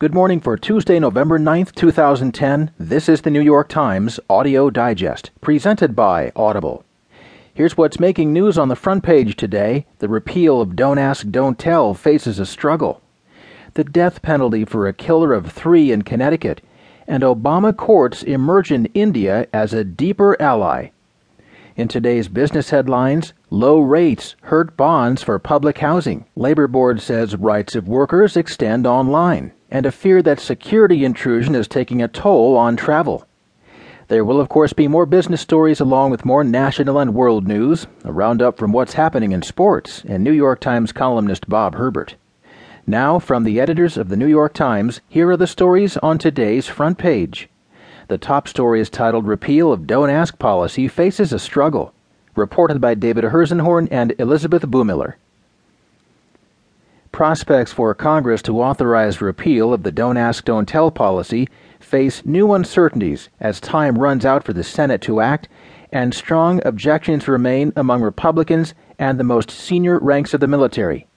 Good 0.00 0.14
morning 0.14 0.38
for 0.38 0.56
Tuesday, 0.56 1.00
November 1.00 1.40
9th, 1.40 1.74
2010. 1.74 2.70
This 2.78 3.08
is 3.08 3.22
the 3.22 3.30
New 3.30 3.40
York 3.40 3.68
Times 3.68 4.20
Audio 4.30 4.70
Digest, 4.70 5.32
presented 5.40 5.96
by 5.96 6.30
Audible. 6.36 6.84
Here's 7.52 7.76
what's 7.76 7.98
making 7.98 8.32
news 8.32 8.56
on 8.56 8.68
the 8.68 8.76
front 8.76 9.02
page 9.02 9.34
today. 9.34 9.86
The 9.98 10.08
repeal 10.08 10.60
of 10.60 10.76
Don't 10.76 10.98
Ask, 10.98 11.28
Don't 11.32 11.58
Tell 11.58 11.94
faces 11.94 12.38
a 12.38 12.46
struggle. 12.46 13.02
The 13.74 13.82
death 13.82 14.22
penalty 14.22 14.64
for 14.64 14.86
a 14.86 14.92
killer 14.92 15.32
of 15.32 15.50
three 15.50 15.90
in 15.90 16.02
Connecticut, 16.02 16.60
and 17.08 17.24
Obama 17.24 17.76
courts 17.76 18.22
emerge 18.22 18.70
in 18.70 18.86
India 18.94 19.48
as 19.52 19.74
a 19.74 19.82
deeper 19.82 20.40
ally. 20.40 20.90
In 21.74 21.88
today's 21.88 22.28
business 22.28 22.70
headlines, 22.70 23.32
low 23.50 23.80
rates 23.80 24.36
hurt 24.42 24.76
bonds 24.76 25.24
for 25.24 25.40
public 25.40 25.78
housing. 25.78 26.24
Labor 26.36 26.68
Board 26.68 27.00
says 27.00 27.34
rights 27.34 27.74
of 27.74 27.88
workers 27.88 28.36
extend 28.36 28.86
online, 28.86 29.50
and 29.70 29.86
a 29.86 29.92
fear 29.92 30.22
that 30.22 30.40
security 30.40 31.04
intrusion 31.04 31.54
is 31.54 31.68
taking 31.68 32.02
a 32.02 32.08
toll 32.08 32.56
on 32.56 32.76
travel. 32.76 33.26
There 34.08 34.24
will, 34.24 34.40
of 34.40 34.48
course, 34.48 34.72
be 34.72 34.88
more 34.88 35.04
business 35.04 35.42
stories 35.42 35.80
along 35.80 36.10
with 36.10 36.24
more 36.24 36.42
national 36.42 36.98
and 36.98 37.14
world 37.14 37.46
news, 37.46 37.86
a 38.04 38.12
roundup 38.12 38.56
from 38.56 38.72
what's 38.72 38.94
happening 38.94 39.32
in 39.32 39.42
sports, 39.42 40.02
and 40.08 40.24
New 40.24 40.32
York 40.32 40.60
Times 40.60 40.92
columnist 40.92 41.48
Bob 41.48 41.74
Herbert. 41.74 42.14
Now, 42.86 43.18
from 43.18 43.44
the 43.44 43.60
editors 43.60 43.98
of 43.98 44.08
the 44.08 44.16
New 44.16 44.26
York 44.26 44.54
Times, 44.54 45.02
here 45.10 45.28
are 45.30 45.36
the 45.36 45.46
stories 45.46 45.98
on 45.98 46.16
today's 46.16 46.66
front 46.66 46.96
page. 46.96 47.50
The 48.08 48.16
top 48.16 48.48
story 48.48 48.80
is 48.80 48.88
titled 48.88 49.26
Repeal 49.26 49.70
of 49.70 49.86
Don't 49.86 50.08
Ask 50.08 50.38
Policy 50.38 50.88
Faces 50.88 51.30
a 51.30 51.38
Struggle, 51.38 51.92
reported 52.34 52.80
by 52.80 52.94
David 52.94 53.24
Herszenhorn 53.24 53.88
and 53.90 54.14
Elizabeth 54.18 54.62
Bumiller. 54.62 55.16
Prospects 57.18 57.72
for 57.72 57.92
Congress 57.96 58.42
to 58.42 58.62
authorize 58.62 59.20
repeal 59.20 59.72
of 59.72 59.82
the 59.82 59.90
Don't 59.90 60.16
Ask, 60.16 60.44
Don't 60.44 60.68
Tell 60.68 60.88
policy 60.92 61.48
face 61.80 62.24
new 62.24 62.52
uncertainties 62.52 63.28
as 63.40 63.58
time 63.58 63.98
runs 63.98 64.24
out 64.24 64.44
for 64.44 64.52
the 64.52 64.62
Senate 64.62 65.00
to 65.02 65.20
act, 65.20 65.48
and 65.90 66.14
strong 66.14 66.64
objections 66.64 67.26
remain 67.26 67.72
among 67.74 68.02
Republicans 68.02 68.72
and 69.00 69.18
the 69.18 69.24
most 69.24 69.50
senior 69.50 69.98
ranks 69.98 70.32
of 70.32 70.38
the 70.38 70.46
military. 70.46 71.08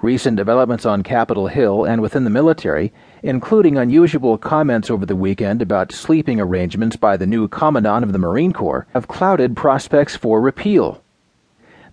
Recent 0.00 0.38
developments 0.38 0.86
on 0.86 1.02
Capitol 1.02 1.48
Hill 1.48 1.84
and 1.84 2.00
within 2.00 2.24
the 2.24 2.30
military, 2.30 2.90
including 3.22 3.76
unusual 3.76 4.38
comments 4.38 4.90
over 4.90 5.04
the 5.04 5.14
weekend 5.14 5.60
about 5.60 5.92
sleeping 5.92 6.40
arrangements 6.40 6.96
by 6.96 7.18
the 7.18 7.26
new 7.26 7.48
Commandant 7.48 8.02
of 8.02 8.14
the 8.14 8.18
Marine 8.18 8.54
Corps, 8.54 8.86
have 8.94 9.08
clouded 9.08 9.58
prospects 9.58 10.16
for 10.16 10.40
repeal. 10.40 11.02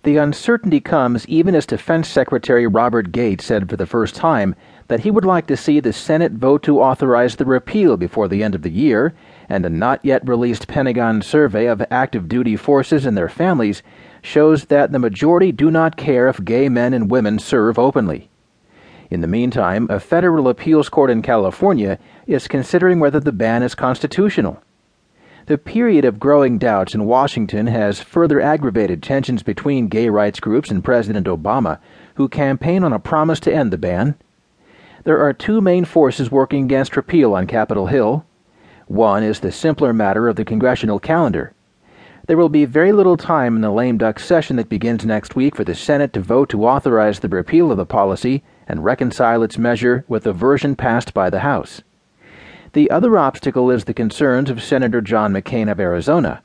The 0.06 0.18
uncertainty 0.18 0.78
comes 0.78 1.26
even 1.26 1.56
as 1.56 1.66
Defense 1.66 2.06
Secretary 2.06 2.64
Robert 2.64 3.10
Gates 3.10 3.44
said 3.44 3.68
for 3.68 3.76
the 3.76 3.86
first 3.86 4.14
time 4.14 4.54
that 4.86 5.00
he 5.00 5.10
would 5.10 5.24
like 5.24 5.48
to 5.48 5.56
see 5.56 5.80
the 5.80 5.92
Senate 5.92 6.30
vote 6.30 6.62
to 6.62 6.80
authorize 6.80 7.34
the 7.34 7.44
repeal 7.44 7.96
before 7.96 8.28
the 8.28 8.44
end 8.44 8.54
of 8.54 8.62
the 8.62 8.70
year, 8.70 9.14
and 9.48 9.66
a 9.66 9.68
not 9.68 9.98
yet 10.04 10.24
released 10.24 10.68
Pentagon 10.68 11.22
survey 11.22 11.66
of 11.66 11.84
active 11.90 12.28
duty 12.28 12.54
forces 12.54 13.04
and 13.04 13.16
their 13.16 13.28
families 13.28 13.82
shows 14.22 14.66
that 14.66 14.92
the 14.92 15.00
majority 15.00 15.50
do 15.50 15.72
not 15.72 15.96
care 15.96 16.28
if 16.28 16.44
gay 16.44 16.68
men 16.68 16.94
and 16.94 17.10
women 17.10 17.40
serve 17.40 17.76
openly. 17.76 18.30
In 19.10 19.22
the 19.22 19.26
meantime, 19.26 19.88
a 19.90 19.98
federal 19.98 20.46
appeals 20.46 20.88
court 20.88 21.10
in 21.10 21.20
California 21.20 21.98
is 22.28 22.46
considering 22.46 23.00
whether 23.00 23.18
the 23.18 23.32
ban 23.32 23.64
is 23.64 23.74
constitutional. 23.74 24.62
The 25.46 25.58
period 25.58 26.04
of 26.04 26.18
growing 26.18 26.58
doubts 26.58 26.92
in 26.92 27.06
Washington 27.06 27.68
has 27.68 28.00
further 28.00 28.40
aggravated 28.40 29.00
tensions 29.00 29.44
between 29.44 29.86
gay 29.86 30.08
rights 30.08 30.40
groups 30.40 30.72
and 30.72 30.82
President 30.82 31.28
Obama, 31.28 31.78
who 32.16 32.28
campaign 32.28 32.82
on 32.82 32.92
a 32.92 32.98
promise 32.98 33.38
to 33.40 33.54
end 33.54 33.72
the 33.72 33.78
ban. 33.78 34.16
There 35.04 35.22
are 35.22 35.32
two 35.32 35.60
main 35.60 35.84
forces 35.84 36.32
working 36.32 36.64
against 36.64 36.96
repeal 36.96 37.32
on 37.32 37.46
Capitol 37.46 37.86
Hill. 37.86 38.26
One 38.88 39.22
is 39.22 39.38
the 39.38 39.52
simpler 39.52 39.92
matter 39.92 40.26
of 40.26 40.34
the 40.34 40.44
congressional 40.44 40.98
calendar. 40.98 41.52
There 42.26 42.36
will 42.36 42.48
be 42.48 42.64
very 42.64 42.90
little 42.90 43.16
time 43.16 43.54
in 43.54 43.62
the 43.62 43.70
lame 43.70 43.98
duck 43.98 44.18
session 44.18 44.56
that 44.56 44.68
begins 44.68 45.06
next 45.06 45.36
week 45.36 45.54
for 45.54 45.62
the 45.62 45.76
Senate 45.76 46.12
to 46.14 46.20
vote 46.20 46.48
to 46.48 46.66
authorize 46.66 47.20
the 47.20 47.28
repeal 47.28 47.70
of 47.70 47.76
the 47.76 47.86
policy 47.86 48.42
and 48.66 48.84
reconcile 48.84 49.44
its 49.44 49.58
measure 49.58 50.04
with 50.08 50.24
the 50.24 50.32
version 50.32 50.74
passed 50.74 51.14
by 51.14 51.30
the 51.30 51.40
House. 51.40 51.82
The 52.76 52.90
other 52.90 53.16
obstacle 53.16 53.70
is 53.70 53.84
the 53.84 53.94
concerns 53.94 54.50
of 54.50 54.62
Senator 54.62 55.00
John 55.00 55.32
McCain 55.32 55.72
of 55.72 55.80
Arizona. 55.80 56.42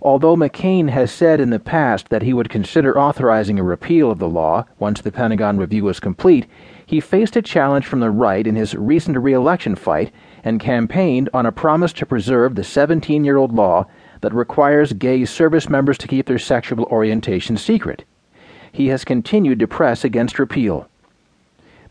Although 0.00 0.36
McCain 0.36 0.90
has 0.90 1.10
said 1.10 1.40
in 1.40 1.50
the 1.50 1.58
past 1.58 2.08
that 2.08 2.22
he 2.22 2.32
would 2.32 2.48
consider 2.48 2.96
authorizing 2.96 3.58
a 3.58 3.64
repeal 3.64 4.12
of 4.12 4.20
the 4.20 4.28
law 4.28 4.64
once 4.78 5.00
the 5.00 5.10
Pentagon 5.10 5.58
review 5.58 5.82
was 5.82 5.98
complete, 5.98 6.46
he 6.86 7.00
faced 7.00 7.34
a 7.34 7.42
challenge 7.42 7.84
from 7.84 7.98
the 7.98 8.12
right 8.12 8.46
in 8.46 8.54
his 8.54 8.76
recent 8.76 9.18
reelection 9.18 9.74
fight 9.74 10.12
and 10.44 10.60
campaigned 10.60 11.28
on 11.34 11.46
a 11.46 11.50
promise 11.50 11.92
to 11.94 12.06
preserve 12.06 12.54
the 12.54 12.62
17 12.62 13.24
year 13.24 13.36
old 13.36 13.52
law 13.52 13.86
that 14.20 14.32
requires 14.32 14.92
gay 14.92 15.24
service 15.24 15.68
members 15.68 15.98
to 15.98 16.06
keep 16.06 16.26
their 16.26 16.38
sexual 16.38 16.84
orientation 16.84 17.56
secret. 17.56 18.04
He 18.70 18.86
has 18.86 19.04
continued 19.04 19.58
to 19.58 19.66
press 19.66 20.04
against 20.04 20.38
repeal. 20.38 20.88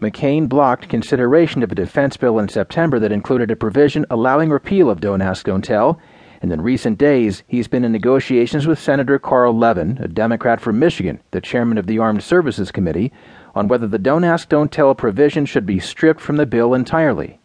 McCain 0.01 0.47
blocked 0.47 0.87
consideration 0.87 1.61
of 1.61 1.73
a 1.73 1.75
defense 1.75 2.15
bill 2.15 2.39
in 2.39 2.47
September 2.47 2.99
that 2.99 3.11
included 3.11 3.51
a 3.51 3.55
provision 3.57 4.05
allowing 4.09 4.49
repeal 4.49 4.89
of 4.89 5.01
Don't 5.01 5.21
Ask, 5.21 5.45
Don't 5.45 5.61
Tell, 5.61 5.99
and 6.41 6.53
in 6.53 6.61
recent 6.61 6.97
days 6.97 7.43
he's 7.47 7.67
been 7.67 7.83
in 7.83 7.91
negotiations 7.91 8.65
with 8.65 8.79
Senator 8.79 9.19
Carl 9.19 9.57
Levin, 9.57 9.97
a 10.01 10.07
Democrat 10.07 10.61
from 10.61 10.79
Michigan, 10.79 11.19
the 11.31 11.41
chairman 11.41 11.77
of 11.77 11.85
the 11.85 11.99
Armed 11.99 12.23
Services 12.23 12.71
Committee, 12.71 13.11
on 13.53 13.67
whether 13.67 13.87
the 13.87 13.99
Don't 13.99 14.23
Ask, 14.23 14.47
Don't 14.47 14.71
Tell 14.71 14.95
provision 14.95 15.45
should 15.45 15.65
be 15.65 15.79
stripped 15.79 16.21
from 16.21 16.37
the 16.37 16.45
bill 16.45 16.73
entirely. 16.73 17.41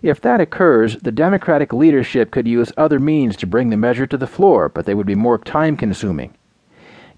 If 0.00 0.20
that 0.20 0.40
occurs, 0.40 0.98
the 0.98 1.10
Democratic 1.10 1.72
leadership 1.72 2.30
could 2.30 2.46
use 2.46 2.70
other 2.76 3.00
means 3.00 3.34
to 3.38 3.48
bring 3.48 3.70
the 3.70 3.76
measure 3.76 4.06
to 4.06 4.16
the 4.16 4.28
floor, 4.28 4.68
but 4.68 4.86
they 4.86 4.94
would 4.94 5.06
be 5.06 5.16
more 5.16 5.38
time 5.38 5.76
consuming. 5.76 6.34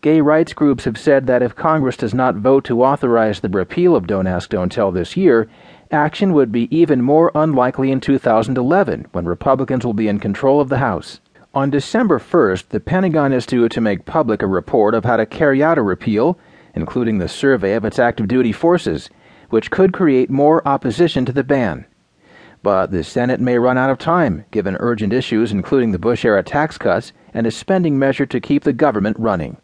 Gay 0.02 0.20
rights 0.20 0.52
groups 0.52 0.84
have 0.84 0.98
said 0.98 1.26
that 1.26 1.42
if 1.42 1.56
Congress 1.56 1.96
does 1.96 2.12
not 2.12 2.36
vote 2.36 2.64
to 2.64 2.84
authorize 2.84 3.40
the 3.40 3.48
repeal 3.48 3.96
of 3.96 4.06
Don't 4.06 4.26
Ask, 4.26 4.50
Don't 4.50 4.70
Tell 4.70 4.92
this 4.92 5.16
year, 5.16 5.48
action 5.90 6.32
would 6.32 6.52
be 6.52 6.74
even 6.76 7.00
more 7.00 7.32
unlikely 7.34 7.90
in 7.90 8.00
2011, 8.00 9.06
when 9.12 9.24
Republicans 9.24 9.86
will 9.86 9.94
be 9.94 10.08
in 10.08 10.20
control 10.20 10.60
of 10.60 10.68
the 10.68 10.78
House. 10.78 11.20
On 11.54 11.70
December 11.70 12.18
1st, 12.18 12.68
the 12.68 12.80
Pentagon 12.80 13.32
is 13.32 13.46
due 13.46 13.68
to 13.68 13.80
make 13.80 14.04
public 14.04 14.42
a 14.42 14.46
report 14.46 14.94
of 14.94 15.06
how 15.06 15.16
to 15.16 15.24
carry 15.24 15.62
out 15.62 15.78
a 15.78 15.82
repeal, 15.82 16.38
including 16.74 17.16
the 17.16 17.28
survey 17.28 17.72
of 17.72 17.84
its 17.84 17.98
active 17.98 18.28
duty 18.28 18.52
forces, 18.52 19.08
which 19.48 19.70
could 19.70 19.94
create 19.94 20.28
more 20.28 20.66
opposition 20.68 21.24
to 21.24 21.32
the 21.32 21.42
ban. 21.42 21.86
But 22.62 22.90
the 22.90 23.02
Senate 23.02 23.40
may 23.40 23.58
run 23.58 23.78
out 23.78 23.90
of 23.90 23.98
time, 23.98 24.44
given 24.50 24.76
urgent 24.80 25.14
issues 25.14 25.52
including 25.52 25.92
the 25.92 25.98
Bush 25.98 26.24
era 26.24 26.42
tax 26.42 26.76
cuts 26.76 27.12
and 27.32 27.46
a 27.46 27.50
spending 27.50 27.98
measure 27.98 28.26
to 28.26 28.40
keep 28.40 28.64
the 28.64 28.72
government 28.74 29.16
running. 29.18 29.56